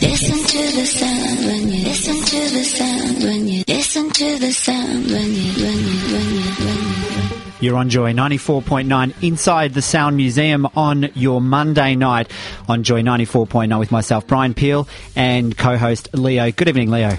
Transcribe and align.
Listen 0.00 0.38
to 0.38 0.76
the 0.76 0.86
sound 0.86 1.38
when 1.40 1.68
you 1.68 1.84
listen 1.84 2.14
to 2.14 2.50
the 2.56 2.64
sound 2.64 3.22
when 3.22 3.46
you 3.46 3.64
listen 3.68 4.10
to 4.10 4.38
the 4.38 4.52
sound 4.52 5.06
when 5.10 5.34
you 5.34 5.52
when 5.62 5.78
you 5.78 5.98
when 6.12 6.34
you 6.34 6.50
when 6.64 7.30
you. 7.32 7.40
You're 7.60 7.76
on 7.76 7.90
Joy 7.90 8.14
94.9 8.14 9.22
inside 9.22 9.74
the 9.74 9.82
Sound 9.82 10.16
Museum 10.16 10.66
on 10.74 11.10
your 11.14 11.42
Monday 11.42 11.94
night 11.96 12.32
on 12.66 12.82
Joy 12.82 13.02
94.9 13.02 13.78
with 13.78 13.92
myself, 13.92 14.26
Brian 14.26 14.54
Peel, 14.54 14.88
and 15.14 15.56
co 15.56 15.76
host 15.76 16.08
Leo. 16.14 16.50
Good 16.50 16.68
evening, 16.68 16.90
Leo. 16.90 17.18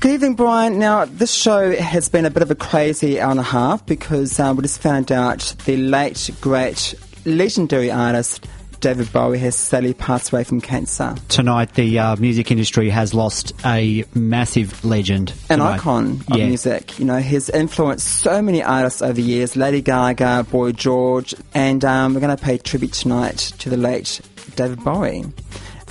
Good 0.00 0.12
evening, 0.12 0.34
Brian. 0.34 0.78
Now, 0.78 1.06
this 1.06 1.32
show 1.32 1.74
has 1.74 2.10
been 2.10 2.26
a 2.26 2.30
bit 2.30 2.42
of 2.42 2.50
a 2.50 2.54
crazy 2.54 3.18
hour 3.18 3.30
and 3.30 3.40
a 3.40 3.42
half 3.42 3.86
because 3.86 4.38
uh, 4.38 4.52
we 4.54 4.62
just 4.62 4.82
found 4.82 5.10
out 5.10 5.54
the 5.64 5.78
late, 5.78 6.30
great, 6.42 6.94
legendary 7.24 7.90
artist 7.90 8.46
David 8.80 9.12
Bowie 9.12 9.38
has 9.38 9.56
sadly 9.56 9.92
passed 9.92 10.32
away 10.32 10.44
from 10.44 10.60
cancer. 10.60 11.14
Tonight, 11.28 11.74
the 11.74 11.98
uh, 11.98 12.16
music 12.16 12.50
industry 12.50 12.90
has 12.90 13.12
lost 13.12 13.52
a 13.64 14.04
massive 14.14 14.84
legend. 14.84 15.30
An 15.50 15.58
tonight. 15.58 15.74
icon 15.80 16.20
of 16.30 16.36
Yeah. 16.38 16.46
music. 16.46 16.98
You 16.98 17.04
know, 17.04 17.18
he's 17.18 17.50
influenced 17.50 18.06
so 18.06 18.40
many 18.40 18.62
artists 18.62 19.02
over 19.02 19.14
the 19.14 19.22
years 19.22 19.56
Lady 19.56 19.82
Gaga, 19.82 20.46
Boy 20.50 20.72
George, 20.72 21.34
and 21.54 21.84
um, 21.84 22.14
we're 22.14 22.20
going 22.20 22.36
to 22.36 22.42
pay 22.42 22.56
tribute 22.58 22.92
tonight 22.92 23.38
to 23.58 23.68
the 23.68 23.76
late 23.76 24.20
David 24.54 24.84
Bowie. 24.84 25.24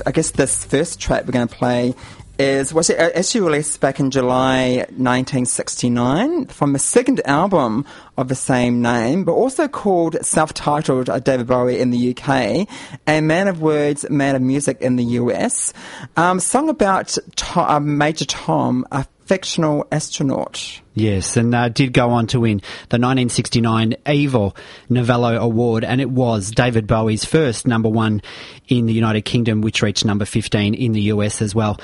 I 0.06 0.12
guess 0.12 0.32
this 0.32 0.64
first 0.64 1.00
track 1.00 1.26
we're 1.26 1.32
going 1.32 1.48
to 1.48 1.56
play 1.56 1.94
is 2.40 2.74
was 2.74 2.90
actually 2.90 3.42
released 3.42 3.80
back 3.80 4.00
in 4.00 4.12
July 4.12 4.78
1969 4.98 6.48
from 6.48 6.74
the 6.74 6.80
second 6.80 7.22
album 7.26 7.86
of 8.18 8.28
the 8.28 8.36
same 8.36 8.82
name, 8.82 9.24
but 9.24 9.34
also 9.34 9.68
called 9.68 10.18
self-titled 10.24 11.10
uh, 11.10 11.20
David 11.20 11.48
Bowie 11.48 11.80
in 11.80 11.92
the 11.92 12.16
UK, 12.16 12.68
and 13.06 13.28
Man 13.28 13.48
of 13.48 13.62
Words, 13.62 14.10
Man 14.10 14.36
of 14.36 14.42
Music 14.42 14.82
in 14.82 14.96
the 14.96 15.04
US. 15.04 15.74
Um, 16.16 16.40
song 16.40 16.70
about 16.70 17.18
uh, 17.56 17.80
Major 17.80 18.26
Tom, 18.26 18.86
a 18.92 19.06
fictional 19.26 19.86
astronaut. 19.92 20.82
Yes, 20.94 21.38
and 21.38 21.54
uh, 21.54 21.70
did 21.70 21.94
go 21.94 22.10
on 22.10 22.28
to 22.28 22.40
win 22.40 22.58
the 22.90 22.98
1969 22.98 23.96
Ivor 24.06 24.52
Novello 24.90 25.38
Award, 25.38 25.84
and 25.84 26.02
it 26.02 26.10
was 26.10 26.50
David 26.50 26.88
Bowie's 26.88 27.26
first 27.26 27.68
number 27.68 27.90
one 27.90 28.22
in 28.68 28.86
the 28.86 28.94
United 28.94 29.24
Kingdom, 29.24 29.62
which 29.62 29.82
reached 29.82 30.06
number 30.06 30.26
15 30.26 30.74
in 30.74 30.94
the 30.94 31.02
US 31.02 31.42
as 31.42 31.54
well. 31.54 31.78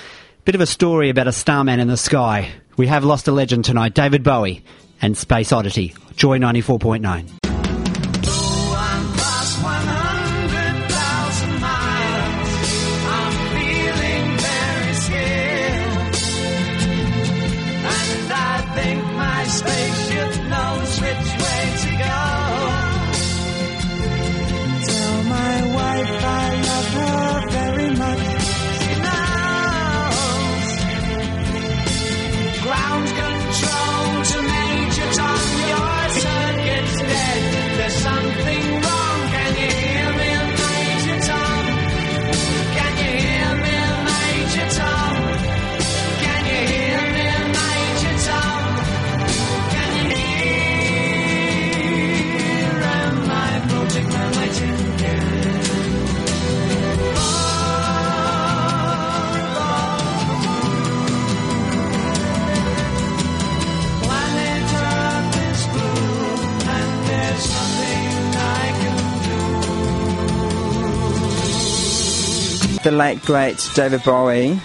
Bit 0.46 0.56
of 0.56 0.62
a 0.62 0.66
story 0.66 1.10
about 1.10 1.30
a 1.30 1.32
starman 1.32 1.80
in 1.80 1.88
the 1.88 1.96
sky. 1.96 2.52
We 2.76 2.88
have 2.88 3.06
lost 3.06 3.30
a 3.30 3.32
legend 3.32 3.64
tonight, 3.64 3.94
David 3.94 4.24
Bowie 4.24 4.62
and 5.02 5.18
Space 5.18 5.54
Oddity. 5.54 5.96
Joy 6.18 6.38
94.9. 6.38 7.53
The 72.84 72.92
late, 72.92 73.22
great 73.22 73.70
David 73.76 74.04
Bowie. 74.04 74.60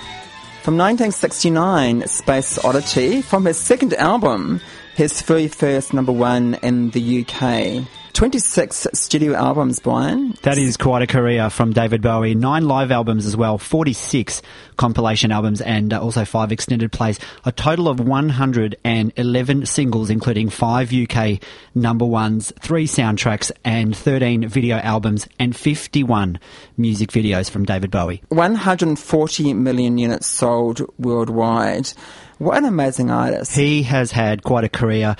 From 0.64 0.76
1969, 0.76 2.08
Space 2.08 2.58
Oddity, 2.64 3.22
from 3.22 3.44
his 3.44 3.56
second 3.58 3.94
album, 3.94 4.60
his 4.96 5.22
very 5.22 5.46
first 5.46 5.94
number 5.94 6.10
one 6.10 6.54
in 6.54 6.90
the 6.90 7.24
UK. 7.24 7.86
26 8.18 8.88
studio 8.94 9.32
albums, 9.32 9.78
Brian. 9.78 10.34
That 10.42 10.58
is 10.58 10.76
quite 10.76 11.02
a 11.02 11.06
career 11.06 11.50
from 11.50 11.72
David 11.72 12.02
Bowie. 12.02 12.34
Nine 12.34 12.66
live 12.66 12.90
albums 12.90 13.26
as 13.26 13.36
well, 13.36 13.58
46 13.58 14.42
compilation 14.76 15.30
albums, 15.30 15.60
and 15.60 15.92
uh, 15.92 16.02
also 16.02 16.24
five 16.24 16.50
extended 16.50 16.90
plays. 16.90 17.20
A 17.44 17.52
total 17.52 17.86
of 17.86 18.00
111 18.00 19.66
singles, 19.66 20.10
including 20.10 20.48
five 20.50 20.92
UK 20.92 21.40
number 21.76 22.04
ones, 22.04 22.52
three 22.58 22.88
soundtracks, 22.88 23.52
and 23.64 23.96
13 23.96 24.48
video 24.48 24.78
albums, 24.78 25.28
and 25.38 25.54
51 25.54 26.40
music 26.76 27.12
videos 27.12 27.48
from 27.48 27.64
David 27.64 27.92
Bowie. 27.92 28.20
140 28.30 29.54
million 29.54 29.96
units 29.96 30.26
sold 30.26 30.80
worldwide. 30.98 31.92
What 32.38 32.56
an 32.56 32.66
amazing 32.66 33.10
artist. 33.10 33.56
He 33.56 33.82
has 33.82 34.12
had 34.12 34.44
quite 34.44 34.62
a 34.62 34.68
career. 34.68 35.16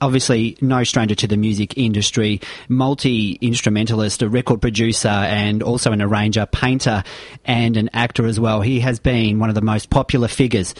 Obviously, 0.00 0.56
no 0.60 0.84
stranger 0.84 1.16
to 1.16 1.26
the 1.26 1.36
music 1.36 1.76
industry. 1.76 2.40
Multi 2.68 3.32
instrumentalist, 3.40 4.22
a 4.22 4.28
record 4.28 4.60
producer, 4.60 5.08
and 5.08 5.60
also 5.60 5.90
an 5.90 6.00
arranger, 6.00 6.46
painter, 6.46 7.02
and 7.44 7.76
an 7.76 7.90
actor 7.92 8.26
as 8.26 8.38
well. 8.38 8.60
He 8.60 8.78
has 8.78 9.00
been 9.00 9.40
one 9.40 9.48
of 9.48 9.56
the 9.56 9.60
most 9.60 9.90
popular 9.90 10.28
figures 10.28 10.72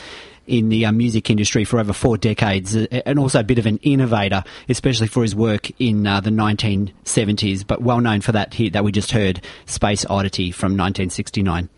in 0.46 0.68
the 0.68 0.86
uh, 0.86 0.92
music 0.92 1.30
industry 1.30 1.64
for 1.64 1.78
over 1.78 1.92
four 1.92 2.16
decades, 2.16 2.76
uh, 2.76 2.86
and 3.06 3.18
also 3.18 3.40
a 3.40 3.44
bit 3.44 3.58
of 3.58 3.66
an 3.66 3.78
innovator, 3.78 4.44
especially 4.68 5.06
for 5.06 5.22
his 5.22 5.34
work 5.34 5.70
in 5.80 6.06
uh, 6.06 6.20
the 6.20 6.30
1970s. 6.30 7.66
But 7.66 7.82
well 7.82 8.00
known 8.00 8.20
for 8.20 8.32
that 8.32 8.54
hit 8.54 8.72
that 8.72 8.84
we 8.84 8.92
just 8.92 9.12
heard, 9.12 9.40
"Space 9.66 10.04
Oddity" 10.06 10.50
from 10.50 10.72
1969. 10.72 11.68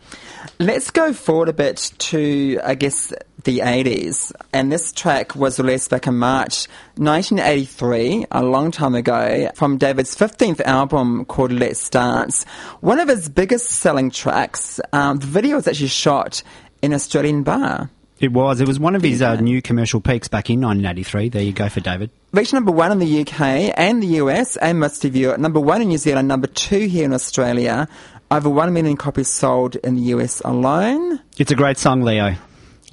Let's 0.58 0.90
go 0.90 1.12
forward 1.12 1.48
a 1.48 1.52
bit 1.52 1.92
to, 1.98 2.60
I 2.62 2.74
guess, 2.74 3.12
the 3.44 3.58
80s. 3.58 4.32
And 4.52 4.70
this 4.70 4.92
track 4.92 5.34
was 5.34 5.58
released 5.58 5.90
back 5.90 6.06
in 6.06 6.16
March 6.16 6.66
1983, 6.96 8.26
a 8.30 8.42
long 8.42 8.70
time 8.70 8.94
ago, 8.94 9.50
from 9.54 9.78
David's 9.78 10.14
15th 10.16 10.60
album 10.62 11.24
called 11.24 11.52
Let's 11.52 11.88
Dance. 11.88 12.44
One 12.80 13.00
of 13.00 13.08
his 13.08 13.28
biggest 13.28 13.66
selling 13.70 14.10
tracks. 14.10 14.80
Um, 14.92 15.18
the 15.18 15.26
video 15.26 15.56
was 15.56 15.68
actually 15.68 15.88
shot 15.88 16.42
in 16.82 16.92
an 16.92 16.96
Australian 16.96 17.42
bar. 17.42 17.90
It 18.24 18.32
was. 18.32 18.62
It 18.62 18.66
was 18.66 18.80
one 18.80 18.94
of 18.96 19.02
his 19.02 19.20
uh, 19.20 19.36
new 19.36 19.60
commercial 19.60 20.00
peaks 20.00 20.28
back 20.28 20.48
in 20.48 20.58
1983. 20.62 21.28
There 21.28 21.42
you 21.42 21.52
go 21.52 21.68
for 21.68 21.80
David. 21.80 22.08
Reached 22.32 22.54
number 22.54 22.72
one 22.72 22.90
in 22.90 22.98
the 22.98 23.20
UK 23.20 23.74
and 23.76 24.02
the 24.02 24.06
US 24.22 24.56
and 24.56 24.80
most 24.80 25.04
of 25.04 25.14
Europe. 25.14 25.38
Number 25.38 25.60
one 25.60 25.82
in 25.82 25.88
New 25.88 25.98
Zealand, 25.98 26.26
number 26.26 26.46
two 26.46 26.86
here 26.86 27.04
in 27.04 27.12
Australia. 27.12 27.86
Over 28.30 28.48
one 28.48 28.72
million 28.72 28.96
copies 28.96 29.28
sold 29.28 29.76
in 29.76 29.96
the 29.96 30.00
US 30.14 30.40
alone. 30.40 31.20
It's 31.36 31.50
a 31.50 31.54
great 31.54 31.76
song, 31.76 32.00
Leo. 32.00 32.34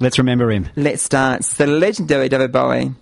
Let's 0.00 0.18
remember 0.18 0.50
him. 0.50 0.68
Let's 0.76 1.08
dance. 1.08 1.54
The 1.54 1.66
legendary 1.66 2.28
David 2.28 2.52
Bowie. 2.52 2.92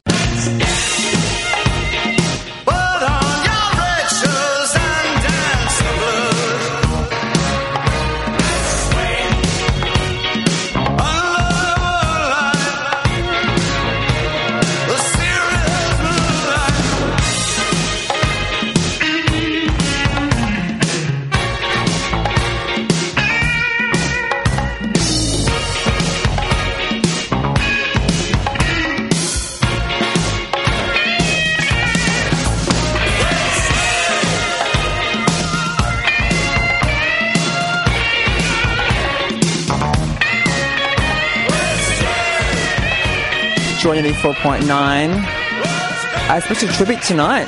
Joy 43.80 44.02
94.9. 44.02 46.36
A 46.36 46.40
special 46.42 46.68
tribute 46.68 47.00
tonight 47.00 47.46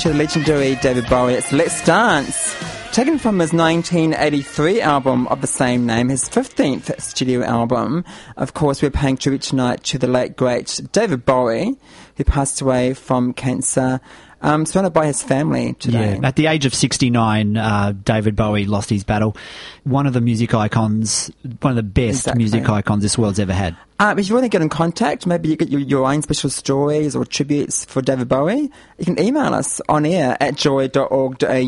to 0.00 0.08
the 0.08 0.14
legendary 0.14 0.74
David 0.74 1.08
Bowie. 1.08 1.34
It's 1.34 1.52
Let's 1.52 1.84
Dance. 1.84 2.56
Taken 2.90 3.16
from 3.16 3.38
his 3.38 3.52
1983 3.52 4.80
album 4.80 5.28
of 5.28 5.40
the 5.40 5.46
same 5.46 5.86
name, 5.86 6.08
his 6.08 6.28
15th 6.28 7.00
studio 7.00 7.44
album. 7.44 8.04
Of 8.36 8.54
course, 8.54 8.82
we're 8.82 8.90
paying 8.90 9.16
tribute 9.16 9.42
tonight 9.42 9.84
to 9.84 9.98
the 9.98 10.08
late 10.08 10.36
great 10.36 10.80
David 10.90 11.24
Bowie, 11.24 11.76
who 12.16 12.24
passed 12.24 12.60
away 12.60 12.92
from 12.92 13.32
cancer, 13.32 14.00
um, 14.42 14.66
surrounded 14.66 14.92
by 14.92 15.06
his 15.06 15.22
family 15.22 15.74
today. 15.74 16.18
Yeah. 16.20 16.26
At 16.28 16.36
the 16.36 16.46
age 16.46 16.66
of 16.66 16.74
69, 16.74 17.56
uh, 17.56 17.92
David 18.04 18.36
Bowie 18.36 18.66
lost 18.66 18.90
his 18.90 19.04
battle. 19.04 19.36
One 19.84 20.06
of 20.06 20.12
the 20.12 20.20
music 20.20 20.54
icons, 20.54 21.30
one 21.60 21.70
of 21.70 21.76
the 21.76 21.82
best 21.82 22.20
Exactly. 22.20 22.38
music 22.38 22.68
icons 22.68 23.02
this 23.02 23.16
world's 23.16 23.38
ever 23.38 23.52
had. 23.52 23.76
Uh, 23.98 24.14
if 24.18 24.28
you 24.28 24.34
want 24.34 24.44
to 24.44 24.48
get 24.48 24.60
in 24.62 24.68
contact, 24.68 25.26
maybe 25.28 25.48
you 25.48 25.54
get 25.56 25.68
your, 25.68 25.80
your 25.80 26.12
own 26.12 26.22
special 26.22 26.50
stories 26.50 27.14
or 27.14 27.24
tributes 27.24 27.84
for 27.84 28.02
David 28.02 28.28
Bowie, 28.28 28.68
you 28.98 29.04
can 29.04 29.18
email 29.20 29.54
us 29.54 29.80
on 29.88 30.04
air 30.04 30.36
at 30.40 30.56
joy.org.au 30.56 31.46
or 31.46 31.58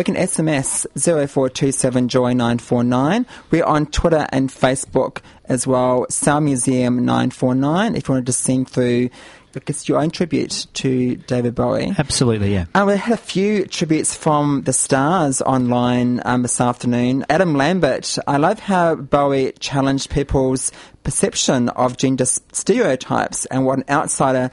you 0.00 0.04
can 0.04 0.16
SMS 0.16 0.86
0427 0.96 2.08
joy 2.08 2.32
949. 2.32 3.26
We're 3.52 3.64
on 3.64 3.86
Twitter 3.86 4.26
and 4.30 4.48
Facebook 4.50 5.18
as 5.44 5.66
well, 5.68 6.06
Sound 6.08 6.46
Museum 6.46 7.04
949 7.04 7.94
if 7.94 8.08
you 8.08 8.12
wanted 8.14 8.26
to 8.26 8.32
sing 8.32 8.64
through 8.64 9.10
I 9.56 9.60
guess, 9.60 9.88
your 9.88 9.98
own 9.98 10.10
tribute 10.10 10.66
to 10.74 11.16
David 11.16 11.54
Bowie. 11.54 11.92
Absolutely, 11.98 12.52
yeah. 12.52 12.66
We 12.84 12.96
had 12.96 13.14
a 13.14 13.16
few 13.16 13.66
tributes 13.66 14.14
from 14.14 14.62
the 14.62 14.72
stars 14.72 15.40
online 15.42 16.20
um, 16.24 16.42
this 16.42 16.60
afternoon. 16.60 17.24
Adam 17.28 17.54
Lambert, 17.54 18.18
I 18.26 18.36
love 18.36 18.58
how 18.58 18.94
Bowie 18.94 19.52
challenged 19.58 20.10
people's 20.10 20.72
perception 21.02 21.68
of 21.70 21.96
gender 21.96 22.24
stereotypes 22.24 23.46
and 23.46 23.64
what 23.64 23.78
an 23.78 23.84
outsider 23.88 24.50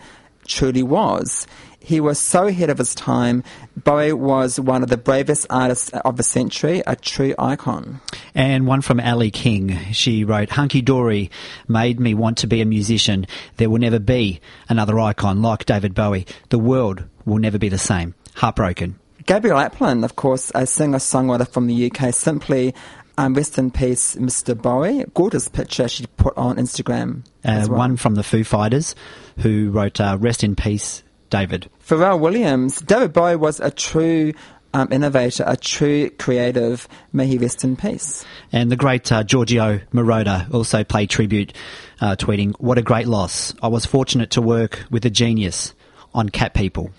truly 0.48 0.84
was. 0.84 1.48
He 1.84 2.00
was 2.00 2.20
so 2.20 2.48
ahead 2.48 2.70
of 2.70 2.78
his 2.78 2.94
time. 2.94 3.44
Bowie 3.76 4.14
was 4.14 4.60
one 4.60 4.84
of 4.84 4.90
the 4.90 4.98
bravest 4.98 5.48
artists 5.50 5.90
of 5.90 6.16
the 6.16 6.24
century, 6.24 6.84
a 6.86 6.96
true 6.96 7.34
icon. 7.40 8.00
And 8.36 8.68
one 8.68 8.82
from 8.82 9.00
Ali 9.00 9.32
King. 9.32 9.78
She 9.92 10.24
wrote, 10.24 10.52
Hunky 10.52 10.82
Dory 10.82 11.32
made 11.68 12.00
me 12.00 12.14
want 12.14 12.38
to 12.40 12.48
be 12.48 12.62
a 12.62 12.66
musician. 12.66 13.26
There 13.58 13.70
will 13.70 13.80
never 13.80 14.00
be 14.00 14.40
another 14.70 15.00
icon 15.00 15.42
like 15.42 15.66
David 15.66 15.96
Bowie. 15.96 16.28
The 16.50 16.60
world 16.60 17.04
will 17.26 17.40
never 17.40 17.58
be 17.58 17.70
the 17.70 17.78
same. 17.78 18.14
Heartbroken. 18.36 19.00
Gabrielle 19.26 19.70
Aplin, 19.70 20.04
of 20.04 20.16
course, 20.16 20.52
a 20.56 20.66
singer-songwriter 20.66 21.48
from 21.48 21.68
the 21.68 21.92
UK, 21.92 22.14
simply 22.14 22.74
um, 23.18 23.34
rest 23.34 23.58
in 23.58 23.72
peace, 23.72 24.16
Mr. 24.16 24.60
Bowie. 24.60 25.06
Gorgeous 25.14 25.48
picture 25.48 25.88
she 25.88 26.06
put 26.18 26.36
on 26.38 26.58
Instagram. 26.58 27.26
Uh, 27.44 27.66
well. 27.70 27.80
One 27.80 27.98
from 27.98 28.16
the 28.16 28.24
Foo 28.24 28.44
Fighters 28.44 28.96
who 29.40 29.70
wrote, 29.72 30.00
uh, 30.00 30.18
Rest 30.20 30.44
in 30.44 30.56
Peace, 30.56 31.04
David. 31.32 31.68
Pharrell 31.84 32.20
Williams, 32.20 32.80
David 32.82 33.14
Bowie 33.14 33.36
was 33.36 33.60
a 33.60 33.72
true 33.72 34.34
um, 34.74 34.90
innovator, 34.92 35.44
a 35.48 35.58
true 35.58 36.12
creative. 36.12 36.88
May 37.12 37.26
he 37.26 37.40
rest 37.40 37.64
in 37.64 37.76
peace. 37.76 38.24
And 38.52 38.72
the 38.72 38.76
great 38.76 39.12
uh, 39.12 39.24
Giorgio 39.24 39.80
Moroder 39.92 40.54
also 40.54 40.84
paid 40.84 41.10
tribute, 41.10 41.54
uh, 42.00 42.16
tweeting, 42.16 42.54
What 42.60 42.78
a 42.78 42.84
great 42.84 43.08
loss. 43.08 43.56
I 43.64 43.68
was 43.68 43.86
fortunate 43.86 44.32
to 44.32 44.42
work 44.42 44.86
with 44.92 45.06
a 45.06 45.10
genius 45.10 45.74
on 46.14 46.30
Cat 46.30 46.54
People. 46.54 46.92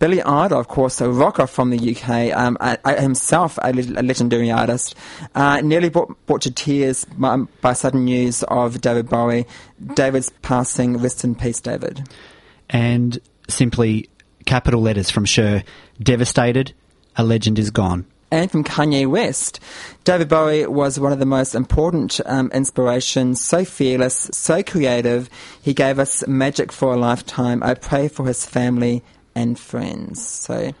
Billy 0.00 0.20
Idol, 0.22 0.58
of 0.58 0.68
course, 0.68 1.00
a 1.00 1.08
rocker 1.08 1.46
from 1.46 1.70
the 1.70 1.94
UK, 1.94 2.36
um, 2.36 2.58
I, 2.60 2.76
I 2.84 3.00
himself 3.00 3.58
a, 3.62 3.72
le- 3.72 4.00
a 4.00 4.02
legendary 4.02 4.50
artist, 4.50 4.96
uh, 5.34 5.60
nearly 5.60 5.88
brought, 5.88 6.14
brought 6.26 6.42
to 6.42 6.50
tears 6.50 7.04
by, 7.04 7.36
by 7.60 7.72
sudden 7.74 8.04
news 8.04 8.42
of 8.42 8.80
David 8.80 9.08
Bowie. 9.08 9.46
David's 9.94 10.30
passing. 10.42 10.98
Rest 10.98 11.24
in 11.24 11.34
peace, 11.36 11.60
David. 11.60 12.06
And 12.68 13.18
simply 13.48 14.08
capital 14.46 14.80
letters 14.80 15.10
from 15.10 15.24
Cher, 15.24 15.64
devastated, 16.02 16.72
a 17.16 17.24
legend 17.24 17.58
is 17.58 17.70
gone. 17.70 18.06
and 18.30 18.50
from 18.50 18.64
Kanye 18.64 19.06
West. 19.06 19.60
David 20.02 20.28
Bowie 20.28 20.66
was 20.66 20.98
one 20.98 21.12
of 21.12 21.20
the 21.20 21.26
most 21.26 21.54
important 21.54 22.20
um, 22.26 22.50
inspirations, 22.52 23.40
so 23.40 23.64
fearless, 23.64 24.28
so 24.32 24.62
creative. 24.62 25.30
He 25.62 25.72
gave 25.72 26.00
us 26.00 26.26
magic 26.26 26.72
for 26.72 26.92
a 26.92 26.96
lifetime. 26.96 27.62
I 27.62 27.74
pray 27.74 28.08
for 28.08 28.26
his 28.26 28.44
family 28.44 29.04
and 29.36 29.58
friends. 29.58 30.26
So, 30.26 30.72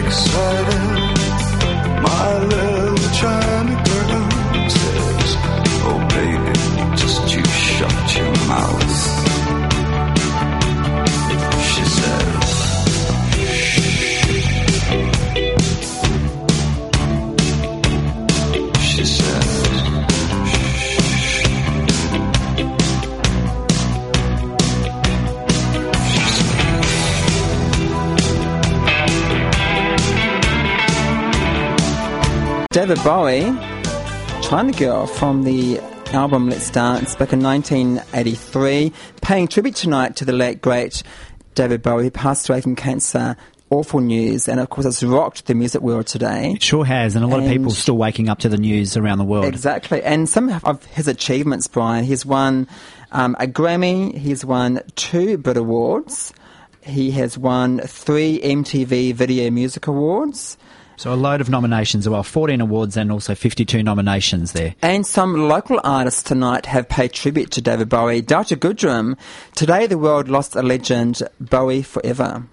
excited, 0.10 1.09
David 32.90 33.04
Bowie, 33.04 33.42
China 34.42 34.72
Girl 34.72 35.06
from 35.06 35.44
the 35.44 35.80
album 36.12 36.50
Let's 36.50 36.72
Dance 36.72 37.16
back 37.16 37.32
in 37.32 37.40
1983, 37.44 38.92
paying 39.22 39.48
tribute 39.48 39.76
tonight 39.76 40.16
to 40.16 40.26
the 40.26 40.32
late 40.34 40.60
great 40.60 41.04
David 41.54 41.84
Bowie 41.84 42.06
who 42.06 42.10
passed 42.10 42.50
away 42.50 42.62
from 42.62 42.76
cancer. 42.76 43.38
Awful 43.70 44.00
news, 44.00 44.48
and 44.48 44.60
of 44.60 44.72
course, 44.72 44.88
it's 44.88 45.04
rocked 45.04 45.46
the 45.46 45.54
music 45.54 45.84
world 45.84 46.08
today. 46.08 46.54
It 46.54 46.64
sure 46.64 46.84
has, 46.84 47.16
and 47.16 47.24
a 47.24 47.28
lot 47.28 47.44
of 47.44 47.46
people 47.48 47.66
And- 47.66 47.74
still 47.74 47.96
waking 47.96 48.28
up 48.28 48.40
to 48.40 48.50
the 48.50 48.58
news 48.58 48.98
around 48.98 49.20
the 49.20 49.24
world. 49.24 49.46
Exactly, 49.46 50.02
and 50.02 50.28
some 50.28 50.50
of 50.64 50.84
his 50.86 51.08
achievements, 51.08 51.68
Brian. 51.68 52.06
He's 52.06 52.26
won 52.26 52.68
um, 53.12 53.36
a 53.40 53.46
Grammy. 53.46 54.18
He's 54.18 54.44
won 54.44 54.82
two 54.96 55.38
Brit 55.38 55.58
Awards. 55.58 56.34
He 56.82 57.12
has 57.12 57.38
won 57.38 57.82
three 57.82 58.40
MTV 58.40 59.14
Video 59.14 59.52
Music 59.52 59.86
Awards. 59.86 60.58
So 61.00 61.14
a 61.14 61.16
load 61.16 61.40
of 61.40 61.50
nominations 61.50 62.06
as 62.06 62.10
well, 62.10 62.24
14 62.24 62.60
awards 62.60 62.98
and 62.98 63.10
also 63.10 63.34
52 63.34 63.82
nominations 63.84 64.52
there. 64.52 64.76
And 64.82 65.08
some 65.08 65.48
local 65.48 65.80
artists 65.82 66.22
tonight 66.22 66.66
have 66.66 66.90
paid 66.90 67.14
tribute 67.14 67.52
to 67.52 67.62
David 67.62 67.88
Bowie. 67.88 68.20
Delta 68.20 68.58
Goodrem, 68.58 69.18
today 69.56 69.88
the 69.88 69.98
world 69.98 70.28
lost 70.28 70.58
a 70.58 70.62
legend, 70.62 71.24
Bowie 71.40 71.84
forever. 71.84 72.44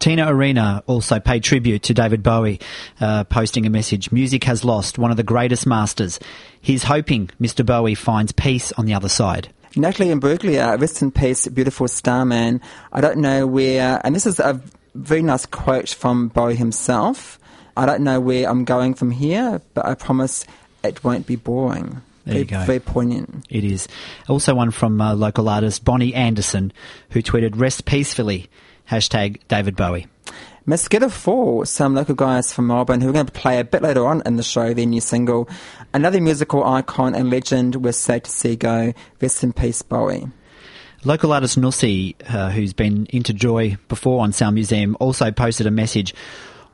Tina 0.00 0.26
Arena 0.26 0.82
also 0.88 1.20
paid 1.20 1.44
tribute 1.44 1.84
to 1.84 1.94
David 1.94 2.20
Bowie, 2.20 2.58
uh, 3.00 3.22
posting 3.22 3.64
a 3.64 3.70
message 3.70 4.10
Music 4.10 4.42
has 4.42 4.64
lost 4.64 4.98
one 4.98 5.12
of 5.12 5.16
the 5.16 5.22
greatest 5.22 5.64
masters. 5.64 6.18
He's 6.60 6.82
hoping 6.82 7.30
Mr. 7.40 7.64
Bowie 7.64 7.94
finds 7.94 8.32
peace 8.32 8.72
on 8.72 8.86
the 8.86 8.94
other 8.94 9.08
side. 9.08 9.50
Natalie 9.76 10.08
Imbruglia, 10.08 10.80
rest 10.80 11.00
in 11.00 11.12
peace, 11.12 11.46
beautiful 11.46 11.86
starman. 11.86 12.60
I 12.92 13.00
don't 13.00 13.18
know 13.18 13.46
where, 13.46 14.00
and 14.02 14.16
this 14.16 14.26
is 14.26 14.40
a 14.40 14.60
very 14.96 15.22
nice 15.22 15.46
quote 15.46 15.90
from 15.90 16.26
Bowie 16.26 16.56
himself. 16.56 17.37
I 17.78 17.86
don't 17.86 18.02
know 18.02 18.18
where 18.18 18.48
I'm 18.48 18.64
going 18.64 18.94
from 18.94 19.12
here, 19.12 19.62
but 19.74 19.86
I 19.86 19.94
promise 19.94 20.44
it 20.82 21.04
won't 21.04 21.26
be 21.28 21.36
boring. 21.36 22.02
There 22.24 22.34
very, 22.34 22.38
you 22.40 22.44
go. 22.44 22.64
Very 22.64 22.80
poignant. 22.80 23.46
It 23.48 23.62
is. 23.62 23.86
Also, 24.28 24.52
one 24.52 24.72
from 24.72 25.00
uh, 25.00 25.14
local 25.14 25.48
artist 25.48 25.84
Bonnie 25.84 26.12
Anderson, 26.12 26.72
who 27.10 27.22
tweeted, 27.22 27.52
Rest 27.54 27.84
peacefully, 27.84 28.50
hashtag 28.90 29.40
David 29.46 29.76
Bowie. 29.76 30.08
Mosquito 30.66 31.08
Fall, 31.08 31.64
some 31.64 31.94
local 31.94 32.16
guys 32.16 32.52
from 32.52 32.66
Melbourne 32.66 33.00
who 33.00 33.10
are 33.10 33.12
going 33.12 33.26
to 33.26 33.32
play 33.32 33.60
a 33.60 33.64
bit 33.64 33.80
later 33.80 34.04
on 34.06 34.22
in 34.26 34.34
the 34.34 34.42
show, 34.42 34.74
their 34.74 34.84
new 34.84 35.00
single. 35.00 35.48
Another 35.94 36.20
musical 36.20 36.64
icon 36.64 37.14
and 37.14 37.30
legend 37.30 37.76
we're 37.76 37.92
sad 37.92 38.24
to 38.24 38.30
see 38.30 38.56
go. 38.56 38.92
Rest 39.22 39.44
in 39.44 39.52
peace, 39.52 39.82
Bowie. 39.82 40.26
Local 41.04 41.32
artist 41.32 41.58
Nussi, 41.58 42.16
uh, 42.28 42.50
who's 42.50 42.72
been 42.72 43.06
into 43.06 43.32
Joy 43.32 43.78
before 43.88 44.20
on 44.20 44.32
Sound 44.32 44.56
Museum, 44.56 44.96
also 44.98 45.30
posted 45.30 45.68
a 45.68 45.70
message. 45.70 46.12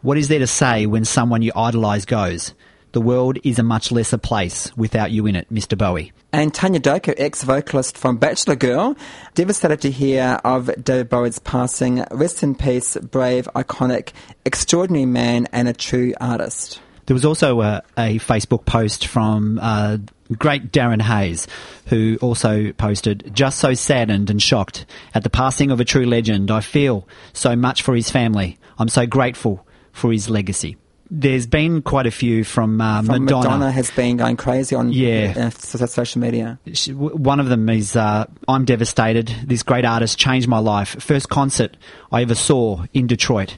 What 0.05 0.19
is 0.19 0.29
there 0.29 0.41
to 0.41 0.47
say 0.47 0.85
when 0.85 1.07
someone 1.07 1.41
you 1.41 1.51
idolise 1.57 2.05
goes? 2.05 2.53
The 2.93 3.01
world 3.01 3.39
is 3.43 3.59
a 3.59 3.63
much 3.63 3.91
lesser 3.91 4.19
place 4.19 4.71
without 4.77 5.11
you 5.13 5.25
in 5.25 5.35
it, 5.35 5.51
Mr. 5.51 5.79
Bowie. 5.79 6.13
And 6.31 6.53
Tania 6.53 6.79
Doko, 6.79 7.15
ex-vocalist 7.17 7.97
from 7.97 8.19
Bachelor 8.19 8.57
Girl, 8.57 8.97
devastated 9.35 9.81
to 9.81 9.91
hear 9.91 10.39
of 10.45 10.67
David 10.85 11.09
Bowie's 11.09 11.39
passing. 11.39 12.05
Rest 12.11 12.43
in 12.43 12.55
peace, 12.55 12.99
brave, 12.99 13.49
iconic, 13.55 14.11
extraordinary 14.45 15.07
man 15.07 15.49
and 15.53 15.69
a 15.69 15.73
true 15.73 16.13
artist. 16.21 16.83
There 17.07 17.15
was 17.15 17.25
also 17.25 17.63
a, 17.63 17.83
a 17.97 18.19
Facebook 18.19 18.67
post 18.67 19.07
from 19.07 19.59
uh, 19.59 19.97
great 20.37 20.71
Darren 20.71 21.01
Hayes, 21.01 21.47
who 21.87 22.19
also 22.21 22.73
posted, 22.73 23.31
just 23.33 23.59
so 23.59 23.73
saddened 23.73 24.29
and 24.29 24.43
shocked 24.43 24.85
at 25.15 25.23
the 25.23 25.31
passing 25.31 25.71
of 25.71 25.81
a 25.81 25.85
true 25.87 26.05
legend. 26.05 26.51
I 26.51 26.61
feel 26.61 27.09
so 27.33 27.57
much 27.57 27.81
for 27.81 27.97
his 27.97 28.11
family. 28.11 28.59
I'm 28.79 28.91
so 28.91 29.07
grateful 29.07 29.65
for 29.95 30.13
his 30.13 30.29
legacy. 30.29 30.77
There's 31.11 31.47
been 31.47 31.81
quite 31.83 32.07
a 32.07 32.11
few 32.11 32.45
from, 32.45 32.81
uh, 32.81 33.03
From 33.03 33.25
Madonna. 33.25 33.45
Madonna. 33.49 33.73
has 33.73 33.91
been 33.91 34.17
going 34.17 34.37
crazy 34.37 34.75
on 34.75 34.91
Yeah. 34.93 35.51
uh, 35.53 35.87
social 35.87 36.21
media. 36.21 36.59
She- 36.73 36.93
w- 36.93 37.15
One 37.17 37.41
of 37.41 37.49
them 37.49 37.69
is 37.69 37.95
uh, 37.95 38.25
I'm 38.49 38.65
devastated. 38.65 39.33
This 39.47 39.63
great 39.63 39.85
artist 39.85 40.19
changed 40.19 40.49
my 40.49 40.59
life. 40.59 40.97
First 41.01 41.29
concert 41.29 41.77
I 42.11 42.23
ever 42.23 42.35
saw 42.35 42.85
in 42.95 43.07
Detroit, 43.07 43.57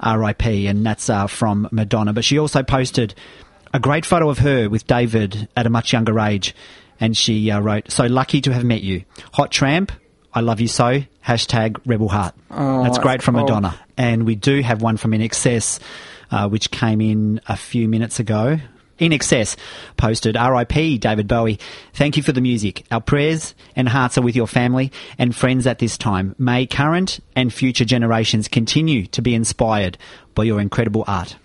R.I.P. 0.00 0.66
And 0.66 0.84
that's 0.84 1.08
uh, 1.08 1.26
from 1.26 1.68
Madonna. 1.70 2.12
But 2.12 2.24
she 2.24 2.38
also 2.38 2.62
posted 2.62 3.14
a 3.74 3.78
great 3.78 4.04
photo 4.06 4.28
of 4.30 4.38
her 4.38 4.68
with 4.68 4.86
David 4.86 5.48
at 5.56 5.66
a 5.66 5.70
much 5.70 5.92
younger 5.92 6.18
age, 6.18 6.54
and 6.98 7.14
she 7.16 7.50
uh, 7.50 7.60
wrote, 7.60 7.90
"So 7.92 8.06
lucky 8.06 8.40
to 8.40 8.52
have 8.54 8.64
met 8.64 8.82
you, 8.82 9.04
hot 9.34 9.50
tramp. 9.52 9.92
I 10.36 10.40
love 10.40 10.60
you 10.60 10.68
so." 10.68 11.02
Hashtag 11.26 11.80
Rebel 11.84 12.08
Heart. 12.08 12.34
Oh, 12.52 12.84
that's 12.84 12.98
great 12.98 13.14
that's 13.14 13.24
from 13.24 13.34
cool. 13.34 13.44
Madonna. 13.44 13.74
And 13.96 14.24
we 14.24 14.36
do 14.36 14.60
have 14.62 14.80
one 14.82 14.96
from 14.96 15.10
INXS, 15.10 15.80
uh, 16.30 16.48
which 16.48 16.70
came 16.70 17.00
in 17.00 17.40
a 17.48 17.56
few 17.56 17.88
minutes 17.88 18.20
ago. 18.20 18.60
INXS 18.98 19.56
posted, 19.96 20.36
RIP 20.36 21.00
David 21.00 21.28
Bowie. 21.28 21.58
Thank 21.92 22.16
you 22.16 22.22
for 22.22 22.32
the 22.32 22.40
music. 22.40 22.84
Our 22.90 23.00
prayers 23.00 23.54
and 23.74 23.88
hearts 23.88 24.16
are 24.16 24.22
with 24.22 24.36
your 24.36 24.46
family 24.46 24.90
and 25.18 25.36
friends 25.36 25.66
at 25.66 25.78
this 25.78 25.98
time. 25.98 26.34
May 26.38 26.66
current 26.66 27.20
and 27.34 27.52
future 27.52 27.84
generations 27.84 28.48
continue 28.48 29.06
to 29.08 29.20
be 29.20 29.34
inspired 29.34 29.98
by 30.34 30.44
your 30.44 30.60
incredible 30.60 31.04
art. 31.06 31.36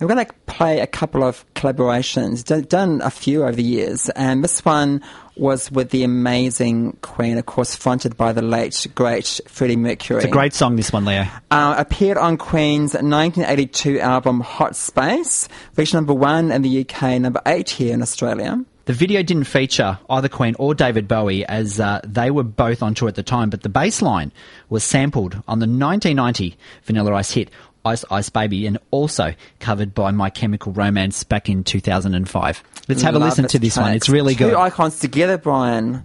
We're 0.00 0.06
going 0.06 0.24
to 0.24 0.32
play 0.46 0.80
a 0.80 0.86
couple 0.86 1.22
of 1.22 1.44
collaborations, 1.52 2.42
done, 2.42 2.62
done 2.62 3.00
a 3.04 3.10
few 3.10 3.42
over 3.42 3.52
the 3.52 3.62
years, 3.62 4.08
and 4.10 4.42
this 4.42 4.64
one 4.64 5.02
was 5.36 5.70
with 5.70 5.90
the 5.90 6.04
amazing 6.04 6.96
Queen, 7.02 7.36
of 7.36 7.44
course, 7.44 7.76
fronted 7.76 8.16
by 8.16 8.32
the 8.32 8.40
late, 8.40 8.86
great 8.94 9.40
Freddie 9.46 9.76
Mercury. 9.76 10.16
It's 10.18 10.26
a 10.26 10.30
great 10.30 10.54
song, 10.54 10.76
this 10.76 10.90
one, 10.90 11.04
Leo. 11.04 11.26
uh, 11.50 11.74
appeared 11.76 12.16
on 12.16 12.38
Queen's 12.38 12.94
1982 12.94 14.00
album 14.00 14.40
Hot 14.40 14.74
Space, 14.74 15.48
reached 15.76 15.92
number 15.92 16.14
one 16.14 16.50
in 16.50 16.62
the 16.62 16.80
UK, 16.80 17.20
number 17.20 17.42
eight 17.44 17.68
here 17.68 17.92
in 17.92 18.00
Australia. 18.00 18.64
The 18.86 18.94
video 18.94 19.22
didn't 19.22 19.44
feature 19.44 19.98
either 20.08 20.28
Queen 20.28 20.56
or 20.58 20.74
David 20.74 21.06
Bowie 21.06 21.44
as 21.44 21.78
uh, 21.78 22.00
they 22.04 22.30
were 22.30 22.42
both 22.42 22.82
on 22.82 22.94
tour 22.94 23.08
at 23.08 23.14
the 23.14 23.22
time, 23.22 23.48
but 23.48 23.62
the 23.62 23.68
bass 23.68 24.02
line 24.02 24.32
was 24.68 24.82
sampled 24.82 25.34
on 25.46 25.60
the 25.60 25.66
1990 25.66 26.56
Vanilla 26.84 27.14
Ice 27.14 27.30
hit 27.30 27.50
Ice 27.84 28.04
Ice 28.10 28.28
Baby 28.28 28.66
and 28.66 28.78
also 28.90 29.34
covered 29.58 29.94
by 29.94 30.10
My 30.10 30.30
Chemical 30.30 30.72
Romance 30.72 31.24
back 31.24 31.48
in 31.48 31.64
2005. 31.64 32.62
Let's 32.88 33.02
have 33.02 33.14
a 33.14 33.18
listen 33.18 33.46
to 33.48 33.58
this 33.58 33.76
one. 33.76 33.94
It's 33.94 34.08
really 34.08 34.34
Two 34.34 34.46
good. 34.50 34.54
icons 34.54 34.98
together, 34.98 35.38
Brian. 35.38 36.02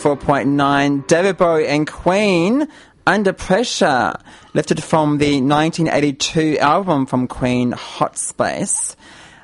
94.9. 0.00 1.06
David 1.06 1.36
Bowie 1.36 1.66
and 1.66 1.86
Queen, 1.86 2.66
Under 3.06 3.34
Pressure, 3.34 4.14
lifted 4.54 4.82
from 4.82 5.18
the 5.18 5.42
1982 5.42 6.58
album 6.58 7.04
from 7.04 7.28
Queen, 7.28 7.72
Hot 7.72 8.16
Space. 8.16 8.96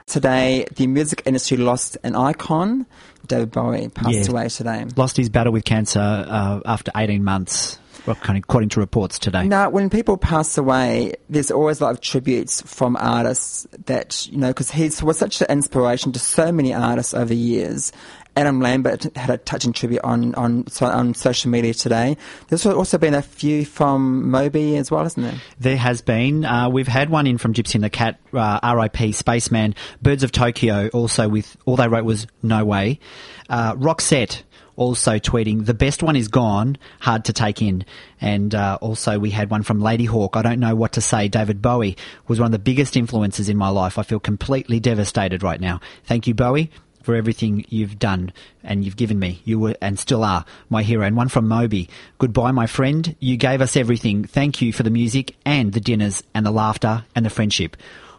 Today, 0.06 0.66
the 0.74 0.86
music 0.86 1.22
industry 1.26 1.58
lost 1.58 1.98
an 2.04 2.16
icon. 2.16 2.86
David 3.26 3.50
Bowie 3.50 3.90
passed 3.90 4.12
yeah. 4.12 4.30
away 4.30 4.48
today. 4.48 4.86
Lost 4.96 5.18
his 5.18 5.28
battle 5.28 5.52
with 5.52 5.66
cancer 5.66 6.00
uh, 6.00 6.60
after 6.64 6.90
18 6.96 7.22
months. 7.22 7.78
Well, 8.06 8.16
according 8.22 8.68
to 8.70 8.80
reports 8.80 9.18
today. 9.18 9.48
Now, 9.48 9.68
when 9.68 9.90
people 9.90 10.16
pass 10.16 10.56
away, 10.56 11.14
there's 11.28 11.50
always 11.50 11.80
a 11.80 11.84
lot 11.84 11.90
of 11.90 12.00
tributes 12.00 12.62
from 12.62 12.96
artists 12.96 13.66
that, 13.86 14.28
you 14.30 14.38
know, 14.38 14.48
because 14.48 14.70
he 14.70 14.90
was 15.02 15.18
such 15.18 15.42
an 15.42 15.48
inspiration 15.50 16.12
to 16.12 16.20
so 16.20 16.52
many 16.52 16.72
artists 16.72 17.14
over 17.14 17.26
the 17.26 17.36
years. 17.36 17.90
Adam 18.36 18.60
Lambert 18.60 19.04
had 19.16 19.30
a 19.30 19.38
touching 19.38 19.72
tribute 19.72 20.02
on, 20.04 20.34
on, 20.34 20.66
on 20.82 21.14
social 21.14 21.50
media 21.50 21.72
today. 21.72 22.18
There's 22.48 22.66
also 22.66 22.98
been 22.98 23.14
a 23.14 23.22
few 23.22 23.64
from 23.64 24.30
Moby 24.30 24.76
as 24.76 24.90
well, 24.90 25.06
isn't 25.06 25.22
there? 25.22 25.40
There 25.58 25.76
has 25.76 26.02
been. 26.02 26.44
Uh, 26.44 26.68
we've 26.68 26.86
had 26.86 27.08
one 27.08 27.26
in 27.26 27.38
from 27.38 27.54
Gypsy 27.54 27.76
and 27.76 27.84
the 27.84 27.90
Cat, 27.90 28.20
uh, 28.34 28.60
RIP 28.76 29.14
Spaceman. 29.14 29.74
Birds 30.02 30.22
of 30.22 30.32
Tokyo 30.32 30.88
also 30.88 31.28
with, 31.28 31.56
all 31.64 31.76
they 31.76 31.88
wrote 31.88 32.04
was 32.04 32.26
No 32.42 32.64
Way. 32.64 33.00
Uh, 33.48 33.74
Roxette 33.74 34.42
also 34.76 35.18
tweeting, 35.18 35.64
the 35.64 35.72
best 35.72 36.02
one 36.02 36.16
is 36.16 36.28
gone, 36.28 36.76
hard 37.00 37.24
to 37.24 37.32
take 37.32 37.62
in. 37.62 37.86
And 38.20 38.54
uh, 38.54 38.76
also 38.82 39.18
we 39.18 39.30
had 39.30 39.50
one 39.50 39.62
from 39.62 39.80
Ladyhawke, 39.80 40.36
I 40.36 40.42
don't 40.42 40.60
know 40.60 40.74
what 40.74 40.92
to 40.92 41.00
say. 41.00 41.28
David 41.28 41.62
Bowie 41.62 41.96
was 42.28 42.38
one 42.38 42.46
of 42.46 42.52
the 42.52 42.58
biggest 42.58 42.96
influences 42.96 43.48
in 43.48 43.56
my 43.56 43.70
life. 43.70 43.98
I 43.98 44.02
feel 44.02 44.20
completely 44.20 44.78
devastated 44.78 45.42
right 45.42 45.60
now. 45.60 45.80
Thank 46.04 46.26
you, 46.26 46.34
Bowie. 46.34 46.70
For 47.06 47.14
everything 47.14 47.64
you've 47.68 48.00
done 48.00 48.32
and 48.64 48.84
you've 48.84 48.96
given 48.96 49.20
me, 49.20 49.40
you 49.44 49.60
were 49.60 49.76
and 49.80 49.96
still 49.96 50.24
are 50.24 50.44
my 50.68 50.82
hero. 50.82 51.06
And 51.06 51.16
one 51.16 51.28
from 51.28 51.46
Moby. 51.46 51.88
Goodbye, 52.18 52.50
my 52.50 52.66
friend. 52.66 53.14
You 53.20 53.36
gave 53.36 53.60
us 53.60 53.76
everything. 53.76 54.24
Thank 54.24 54.60
you 54.60 54.72
for 54.72 54.82
the 54.82 54.90
music 54.90 55.36
and 55.44 55.72
the 55.72 55.78
dinners 55.78 56.24
and 56.34 56.44
the 56.44 56.50
laughter 56.50 57.04
and 57.14 57.24
the 57.24 57.30
friendship. 57.30 57.76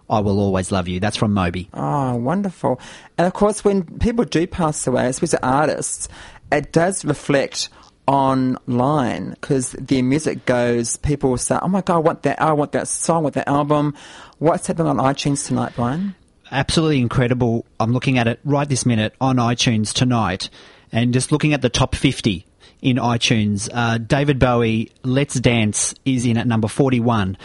I 0.10 0.22
will 0.22 0.39
always 0.39 0.72
love 0.72 0.88
you. 0.88 1.01
That's 1.01 1.17
from 1.17 1.34
Moby. 1.34 1.67
Oh, 1.74 2.15
wonderful. 2.15 2.79
And 3.17 3.27
of 3.27 3.34
course, 3.34 3.65
when 3.65 3.84
people 4.00 4.24
do 4.24 4.48
pass 4.48 4.88
away, 4.88 5.08
especially 5.08 5.39
artists, 5.44 6.08
it 6.50 6.72
does 6.72 7.03
reflect 7.03 7.67
online 8.08 9.32
because 9.32 9.74
their 9.74 10.01
music 10.01 10.46
goes, 10.46 10.96
people 10.96 11.38
say, 11.38 11.60
oh 11.62 11.67
my 11.67 11.82
God, 11.82 11.96
I 11.96 12.00
want 12.00 12.22
that, 12.24 12.41
I 12.41 12.53
want 12.53 12.72
that 12.72 12.88
song, 12.88 13.17
I 13.17 13.20
want 13.24 13.36
that 13.36 13.50
album. 13.50 13.96
What's 14.39 14.65
happening 14.67 14.88
on 14.88 14.96
iTunes 15.00 15.46
tonight, 15.46 15.74
Brian? 15.75 16.15
Absolutely 16.51 16.99
incredible. 16.99 17.65
I'm 17.79 17.93
looking 17.93 18.17
at 18.17 18.27
it 18.27 18.39
right 18.43 18.67
this 18.67 18.85
minute 18.85 19.13
on 19.19 19.37
iTunes 19.37 19.93
tonight, 19.93 20.49
And 20.91 21.13
just 21.13 21.31
looking 21.31 21.53
at 21.53 21.61
the 21.61 21.69
top 21.69 21.95
50 21.95 22.45
in 22.81 22.97
iTunes, 22.97 23.69
uh, 23.73 23.97
David 23.97 24.39
Bowie, 24.39 24.91
Let's 25.03 25.35
Dance 25.35 25.93
is 26.05 26.25
in 26.25 26.37
at 26.37 26.47
number 26.47 26.67
41. 26.67 27.37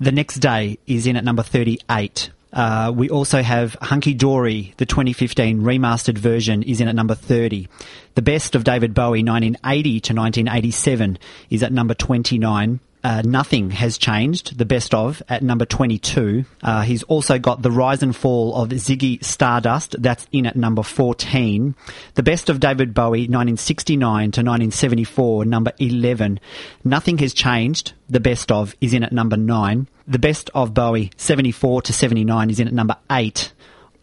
The 0.00 0.12
next 0.12 0.36
day 0.36 0.78
is 0.86 1.06
in 1.06 1.16
at 1.16 1.24
number 1.24 1.42
38. 1.42 2.30
Uh, 2.52 2.92
we 2.94 3.08
also 3.08 3.42
have 3.42 3.76
Hunky 3.80 4.12
Dory, 4.12 4.74
the 4.76 4.84
2015 4.84 5.62
remastered 5.62 6.18
version, 6.18 6.62
is 6.62 6.80
in 6.80 6.88
at 6.88 6.94
number 6.94 7.14
30. 7.14 7.66
The 8.14 8.22
best 8.22 8.54
of 8.54 8.64
David 8.64 8.92
Bowie, 8.92 9.22
1980 9.22 10.00
to 10.00 10.14
1987, 10.14 11.18
is 11.48 11.62
at 11.62 11.72
number 11.72 11.94
29. 11.94 12.80
Uh, 13.04 13.22
Nothing 13.24 13.70
has 13.70 13.98
changed, 13.98 14.56
the 14.58 14.64
best 14.64 14.94
of, 14.94 15.22
at 15.28 15.42
number 15.42 15.64
22. 15.64 16.44
Uh, 16.62 16.82
he's 16.82 17.02
also 17.04 17.38
got 17.38 17.62
The 17.62 17.70
Rise 17.70 18.02
and 18.02 18.14
Fall 18.14 18.54
of 18.54 18.68
Ziggy 18.68 19.22
Stardust, 19.24 20.00
that's 20.00 20.26
in 20.30 20.46
at 20.46 20.54
number 20.54 20.82
14. 20.82 21.74
The 22.14 22.22
best 22.22 22.48
of 22.48 22.60
David 22.60 22.94
Bowie, 22.94 23.22
1969 23.22 23.98
to 24.32 24.40
1974, 24.40 25.44
number 25.44 25.72
11. 25.78 26.38
Nothing 26.84 27.18
has 27.18 27.34
changed, 27.34 27.92
the 28.08 28.20
best 28.20 28.52
of, 28.52 28.76
is 28.80 28.94
in 28.94 29.02
at 29.02 29.12
number 29.12 29.36
9. 29.36 29.88
The 30.06 30.18
best 30.18 30.50
of 30.54 30.72
Bowie, 30.72 31.10
74 31.16 31.82
to 31.82 31.92
79, 31.92 32.50
is 32.50 32.60
in 32.60 32.68
at 32.68 32.74
number 32.74 32.96
8. 33.10 33.52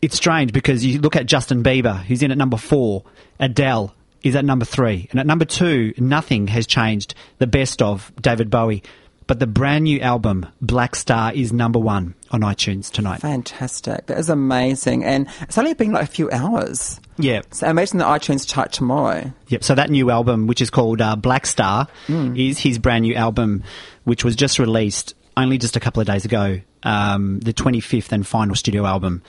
It's 0.01 0.15
strange 0.15 0.53
because 0.53 0.85
you 0.85 0.99
look 0.99 1.15
at 1.15 1.25
Justin 1.25 1.63
Bieber, 1.63 2.03
who's 2.03 2.23
in 2.23 2.31
at 2.31 2.37
number 2.37 2.57
4. 2.57 3.03
Adele, 3.39 3.93
is 4.23 4.35
at 4.35 4.45
number 4.45 4.65
three. 4.65 5.07
And 5.11 5.19
at 5.19 5.25
number 5.25 5.45
two, 5.45 5.93
nothing 5.97 6.47
has 6.47 6.67
changed. 6.67 7.15
The 7.37 7.47
best 7.47 7.81
of 7.81 8.11
David 8.21 8.49
Bowie. 8.49 8.83
But 9.27 9.37
the 9.39 9.45
brand 9.45 9.83
new 9.83 9.99
album, 9.99 10.47
Blackstar, 10.63 11.31
is 11.35 11.53
number 11.53 11.77
one 11.77 12.15
on 12.31 12.41
iTunes 12.41 12.89
tonight. 12.91 13.21
Fantastic. 13.21 14.07
That 14.07 14.17
is 14.17 14.27
amazing. 14.27 15.03
And 15.05 15.27
it's 15.41 15.55
only 15.57 15.75
been 15.75 15.91
like 15.91 16.03
a 16.05 16.11
few 16.11 16.31
hours. 16.31 16.99
Yeah. 17.19 17.41
So 17.51 17.67
imagine 17.69 17.99
the 17.99 18.05
iTunes 18.05 18.47
chart 18.47 18.71
tomorrow. 18.71 19.31
Yep. 19.49 19.63
So 19.63 19.75
that 19.75 19.91
new 19.91 20.09
album, 20.09 20.47
which 20.47 20.61
is 20.61 20.71
called 20.71 20.99
uh, 20.99 21.15
Blackstar, 21.15 21.87
Hmm. 22.07 22.35
is 22.35 22.57
his 22.57 22.79
brand 22.79 23.03
new 23.03 23.13
album, 23.13 23.63
which 24.03 24.23
was 24.23 24.35
just 24.35 24.57
released 24.57 25.13
only 25.37 25.59
just 25.59 25.75
a 25.75 25.79
couple 25.79 26.01
of 26.01 26.07
days 26.07 26.25
ago. 26.25 26.59
Um, 26.81 27.39
the 27.41 27.53
25th 27.53 28.11
and 28.11 28.25
final 28.25 28.55
studio 28.55 28.83
album. 28.85 29.21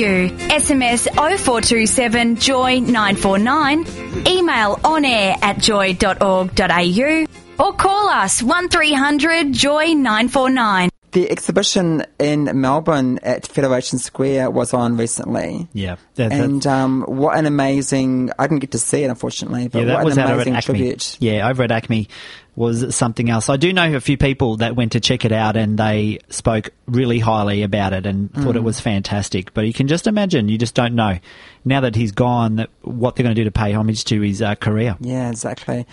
You. 0.00 0.30
SMS 0.48 1.06
0427 1.14 2.36
Joy 2.36 2.80
949, 2.80 4.26
email 4.26 4.80
on 4.82 5.04
air 5.04 5.36
at 5.42 5.58
joy.org.au, 5.58 7.24
or 7.58 7.72
call 7.74 8.08
us 8.08 8.42
1300 8.42 9.52
Joy 9.52 9.92
949. 9.92 10.88
The 11.12 11.28
exhibition 11.28 12.04
in 12.20 12.48
Melbourne 12.60 13.18
at 13.24 13.44
Federation 13.46 13.98
Square 13.98 14.52
was 14.52 14.72
on 14.72 14.96
recently. 14.96 15.68
Yeah. 15.72 15.96
That- 16.14 16.30
that- 16.30 16.40
And 16.40 16.64
um, 16.68 17.02
what 17.02 17.36
an 17.36 17.46
amazing! 17.46 18.30
I 18.38 18.46
didn't 18.46 18.60
get 18.60 18.70
to 18.72 18.78
see 18.78 19.02
it, 19.02 19.10
unfortunately, 19.10 19.66
but 19.68 19.80
yeah, 19.80 19.84
that 19.86 19.94
what 19.96 20.04
was 20.04 20.16
an 20.16 20.20
out 20.22 20.30
over 20.30 20.40
at 20.42 20.46
amazing 20.46 20.54
ACMI. 20.54 20.64
tribute. 20.78 21.16
Yeah, 21.20 21.48
over 21.48 21.64
at 21.64 21.70
ACMI 21.70 22.06
was 22.56 22.94
something 22.94 23.30
else. 23.30 23.48
I 23.48 23.56
do 23.56 23.72
know 23.72 23.94
a 23.94 24.00
few 24.00 24.16
people 24.18 24.56
that 24.58 24.76
went 24.76 24.92
to 24.92 25.00
check 25.00 25.24
it 25.24 25.32
out 25.32 25.56
and 25.56 25.78
they 25.78 26.18
spoke 26.28 26.70
really 26.86 27.18
highly 27.18 27.62
about 27.62 27.92
it 27.92 28.06
and 28.06 28.32
thought 28.32 28.54
Mm. 28.54 28.56
it 28.56 28.62
was 28.62 28.80
fantastic. 28.80 29.54
But 29.54 29.66
you 29.66 29.72
can 29.72 29.86
just 29.88 30.06
imagine, 30.06 30.48
you 30.48 30.58
just 30.58 30.74
don't 30.74 30.94
know 30.94 31.18
now 31.64 31.80
that 31.80 31.94
he's 31.94 32.12
gone 32.12 32.56
that 32.56 32.70
what 32.82 33.16
they're 33.16 33.24
going 33.24 33.34
to 33.34 33.40
do 33.40 33.44
to 33.44 33.52
pay 33.52 33.72
homage 33.72 34.04
to 34.06 34.20
his 34.20 34.42
uh, 34.42 34.56
career. 34.56 34.96
Yeah, 35.00 35.30
exactly. 35.30 35.86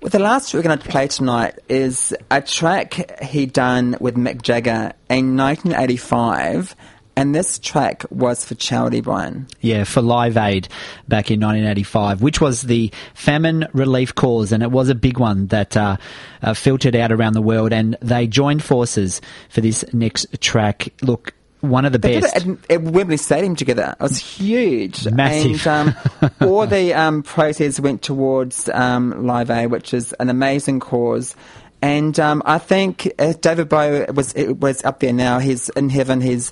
Well, 0.00 0.10
the 0.10 0.18
last 0.18 0.52
we're 0.52 0.60
going 0.62 0.78
to 0.78 0.86
play 0.88 1.08
tonight 1.08 1.58
is 1.68 2.14
a 2.30 2.42
track 2.42 3.22
he 3.22 3.46
done 3.46 3.96
with 4.00 4.16
Mick 4.16 4.42
Jagger 4.42 4.92
in 5.08 5.34
1985, 5.36 6.76
and 7.16 7.34
this 7.34 7.58
track 7.58 8.04
was 8.10 8.44
for 8.44 8.54
charity, 8.54 9.00
Brian. 9.00 9.46
Yeah, 9.60 9.84
for 9.84 10.02
Live 10.02 10.36
Aid 10.36 10.68
back 11.08 11.30
in 11.30 11.40
1985, 11.40 12.22
which 12.22 12.40
was 12.40 12.62
the 12.62 12.90
famine 13.14 13.66
relief 13.72 14.14
cause, 14.14 14.52
and 14.52 14.62
it 14.62 14.70
was 14.70 14.88
a 14.88 14.94
big 14.94 15.18
one 15.18 15.46
that 15.48 15.76
uh, 15.76 15.96
uh, 16.42 16.54
filtered 16.54 16.96
out 16.96 17.12
around 17.12 17.34
the 17.34 17.42
world. 17.42 17.72
And 17.72 17.96
they 18.00 18.26
joined 18.26 18.62
forces 18.62 19.20
for 19.48 19.60
this 19.60 19.84
next 19.92 20.40
track. 20.40 20.88
Look, 21.02 21.34
one 21.60 21.84
of 21.84 21.92
the 21.92 21.98
They 21.98 22.20
best. 22.20 22.34
did 22.34 22.46
it 22.48 22.58
at, 22.70 22.70
at 22.70 22.82
Wembley 22.82 23.16
Stadium 23.16 23.56
together. 23.56 23.94
It 23.98 24.02
was 24.02 24.18
huge. 24.18 25.06
Massive. 25.10 25.66
And 25.66 25.96
um, 26.20 26.30
all 26.48 26.66
the 26.66 26.92
um, 26.94 27.22
proceeds 27.22 27.80
went 27.80 28.02
towards 28.02 28.68
um, 28.68 29.26
Live 29.26 29.50
Aid, 29.50 29.70
which 29.70 29.94
is 29.94 30.12
an 30.14 30.28
amazing 30.30 30.80
cause. 30.80 31.36
And 31.80 32.18
um, 32.18 32.42
I 32.46 32.58
think 32.58 33.10
uh, 33.18 33.34
David 33.34 33.68
Bowie 33.68 34.06
was 34.12 34.34
was 34.34 34.82
up 34.84 35.00
there 35.00 35.12
now. 35.12 35.38
He's 35.38 35.68
in 35.70 35.90
heaven. 35.90 36.22
He's 36.22 36.50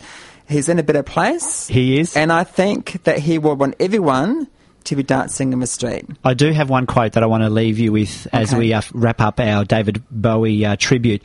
he's 0.48 0.68
in 0.68 0.78
a 0.78 0.82
better 0.82 1.02
place. 1.02 1.66
He 1.68 1.98
is. 2.00 2.16
And 2.16 2.32
I 2.32 2.44
think 2.44 3.02
that 3.04 3.18
he 3.18 3.38
will 3.38 3.56
want 3.56 3.74
everyone 3.80 4.48
to 4.84 4.96
be 4.96 5.02
dancing 5.02 5.52
in 5.52 5.60
the 5.60 5.66
street. 5.66 6.04
I 6.24 6.34
do 6.34 6.52
have 6.52 6.68
one 6.68 6.86
quote 6.86 7.12
that 7.12 7.22
I 7.22 7.26
want 7.26 7.44
to 7.44 7.50
leave 7.50 7.78
you 7.78 7.92
with 7.92 8.26
as 8.32 8.50
Okay. 8.52 8.58
we 8.58 8.72
uh, 8.72 8.82
wrap 8.92 9.20
up 9.20 9.38
our 9.38 9.64
David 9.64 10.02
Bowie 10.10 10.64
uh, 10.66 10.76
tribute. 10.76 11.24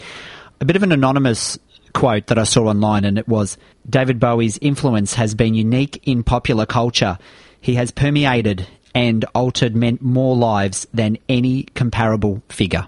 A 0.62 0.66
bit 0.66 0.76
of 0.76 0.84
an 0.84 0.92
anonymous 0.92 1.58
quote 1.94 2.28
that 2.28 2.38
I 2.38 2.44
saw 2.44 2.68
online, 2.68 3.04
and 3.06 3.18
it 3.18 3.28
was 3.28 3.58
David 3.90 4.20
Bowie's 4.20 4.58
influence 4.60 5.16
has 5.16 5.34
been 5.34 5.56
unique 5.56 6.00
in 6.08 6.24
popular 6.24 6.66
culture. 6.68 7.18
He 7.60 7.74
has 7.76 7.90
permeated 7.90 8.68
and 8.94 9.26
altered 9.34 9.76
men- 9.76 9.98
more 10.02 10.36
lives 10.36 10.86
than 10.94 11.18
any 11.28 11.64
comparable 11.74 12.44
figure. 12.50 12.86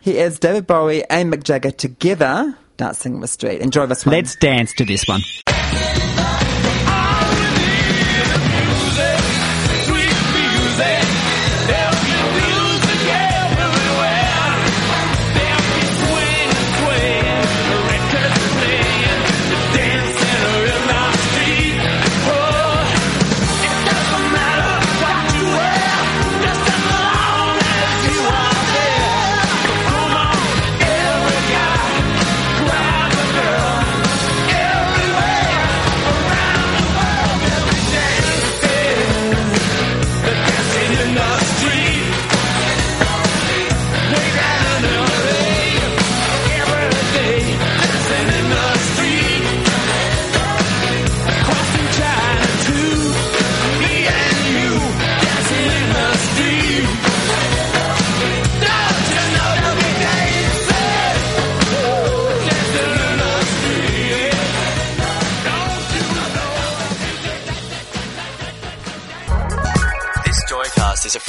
He 0.00 0.18
is 0.18 0.38
David 0.38 0.66
Bowie 0.66 1.04
and 1.10 1.32
Mick 1.32 1.42
Jagger 1.44 1.70
together 1.70 2.56
dancing 2.76 3.14
in 3.14 3.20
the 3.20 3.28
street. 3.28 3.60
Enjoy 3.60 3.86
this 3.86 4.04
one. 4.06 4.14
Let's 4.14 4.36
dance 4.36 4.74
to 4.74 4.84
this 4.84 5.06
one. 5.06 5.22